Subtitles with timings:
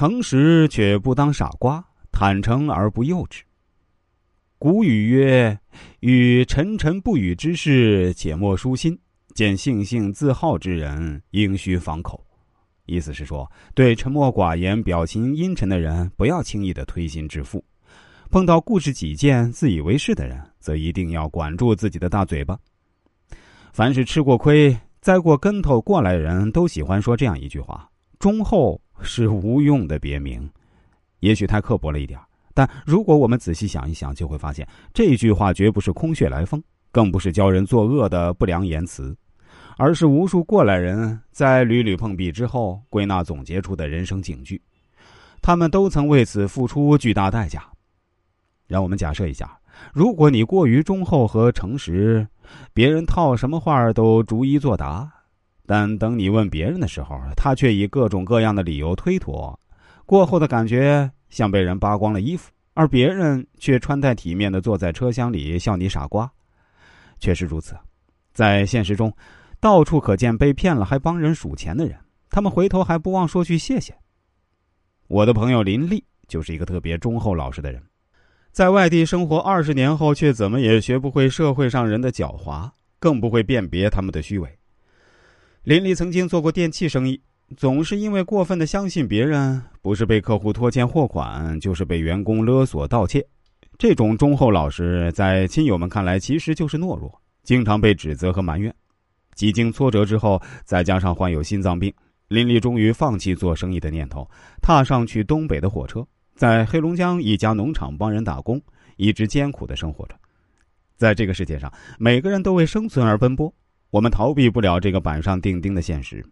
[0.00, 3.42] 诚实却不当傻瓜，坦诚而不幼稚。
[4.58, 5.60] 古语曰
[6.00, 8.94] ：“与沉沉不语之事，且莫舒心；
[9.34, 12.24] 见性性自好之人，应须防口。”
[12.88, 17.62] 意思是说，对沉默寡言、表情阴沉的人，不要轻易的推心置腹；
[18.30, 22.58] 碰到固执己见、自以为是的人，则一定要管住自己的大嘴巴。
[23.74, 27.86] 凡是吃过亏、栽过跟头过来人都喜欢说这样一句话
[28.18, 30.48] ：“忠厚是无用的别名。”
[31.20, 32.18] 也许太刻薄了一点。
[32.52, 39.16] 但如果我们仔细想一想，就会发现这句话绝不是空穴来风，更不是教人作恶的不良言辞，
[39.78, 44.60] 而是无数过来人在屡屡碰壁之后归纳总结出的人生警句。
[45.40, 47.64] 他们都曾为此付出巨大代价。
[48.66, 49.58] 让我们假设一下，
[49.92, 52.26] 如果你过于忠厚和诚实，
[52.74, 55.10] 别人套什么话都逐一作答，
[55.70, 59.56] 但等你问别人的时候，他却以各种各样的理由推脱，
[60.04, 61.08] 过后的感觉。
[61.28, 66.28] 像被人扒光了衣服，而别人却穿戴体面的坐在车厢里笑你傻瓜。
[67.20, 67.76] 确实如此，
[68.34, 69.14] 在现实中，
[69.60, 71.96] 到处可见被骗了还帮人数钱的人，
[72.30, 73.94] 他们回头还不忘说句谢谢。
[75.06, 77.80] 我的朋友林丽就是一个特别忠厚老实的人，
[78.50, 82.68] 在外地生活二十年后，却怎么也学不会社会上人的狡猾，
[82.98, 84.59] 更不会辨别他们的虚伪。
[85.64, 87.20] 林丽曾经做过电器生意。
[87.56, 93.26] 总是因为过分的相信别人，不是被客户拖欠货款，就是被员工勒索盗窃。
[93.76, 98.72] 这种忠厚老实，在亲友们看来其实就是懦弱，经常被指责和埋怨。
[99.34, 101.92] 几经挫折之后，再加上患有心脏病，
[102.28, 104.30] 林丽终于放弃做生意的念头，
[104.62, 108.62] 踏上去东北的火车，在黑龙江一家农场帮人打工，
[108.96, 110.14] 一直艰苦的生活着。
[110.96, 113.52] 在这个世界上，每个人都为生存而奔波，
[113.90, 116.24] 我们逃避不了这个板上钉钉的现实。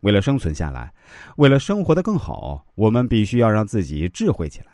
[0.00, 0.92] 为了生存下来，
[1.36, 4.66] 为了生活的更好，我们必须要让自己智慧起来，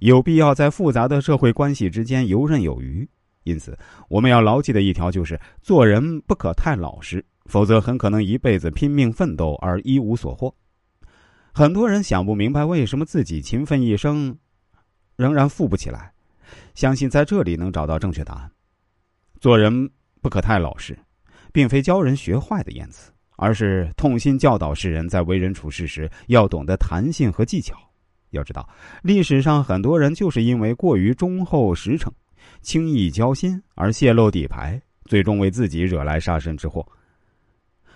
[0.00, 3.06] 有必要在复杂的社会关系之间游刃有余。
[3.42, 10.54] 因此，我们要牢记的一条就是：做人不可太老实，否则很可能一辈子拼命奋斗而一无所获。
[11.52, 14.34] 很多人想不明白为什么自己勤奋一生，
[15.16, 16.10] 仍然富不起来。
[16.74, 18.50] 相信在这里能找到正确答案。
[19.40, 19.90] 做人
[20.22, 20.98] 不可太老实，
[21.54, 23.10] 并非教人学坏的言辞。
[23.36, 27.76] 而是痛心教导世人，在为人处事时要懂得弹性和技巧。
[28.30, 28.68] 要知道，
[29.02, 32.12] 历史上很多人就是因为过于忠厚实诚、
[32.62, 36.86] 轻易交心而泄露底牌，最终为自己惹来杀身之祸。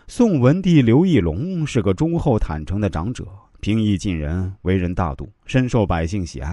[0.09, 3.25] 宋文帝刘义隆是个忠厚坦诚的长者，
[3.61, 6.53] 平易近人，为人大度，深受百姓喜爱。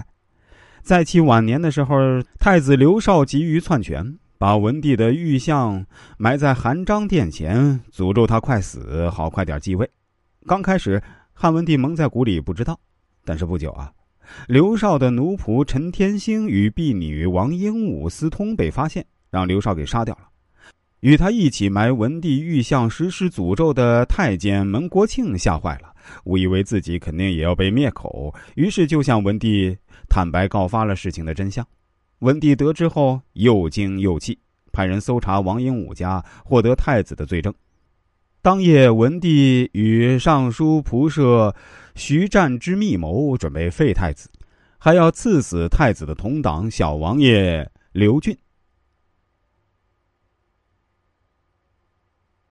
[0.80, 1.96] 在其晚年的时候，
[2.38, 4.16] 太子刘绍急于篡权。
[4.38, 5.84] 把文帝的玉像
[6.18, 9.88] 埋在含章殿前，诅咒他快死，好快点继位。
[10.46, 11.02] 刚开始，
[11.32, 12.78] 汉文帝蒙在鼓里不知道，
[13.24, 13.90] 但是不久啊，
[14.46, 20.28] 刘绍的奴仆陈天兴与婢女王英武私通被发现，让刘绍给杀掉了。
[21.00, 25.94] 与他一起埋文帝玉像实施诅咒的太监蒙国庆吓坏了，
[26.24, 29.76] 误以为自己肯定也要被灭口，于是就向文帝
[30.08, 31.66] 坦白告发了事情的真相。
[32.20, 34.38] 文帝得知后又惊又气，
[34.72, 37.52] 派人搜查王英武家，获得太子的罪证。
[38.40, 41.54] 当夜，文帝与尚书仆射
[41.94, 44.30] 徐湛之密谋，准备废太子，
[44.78, 48.36] 还要赐死太子的同党小王爷刘俊。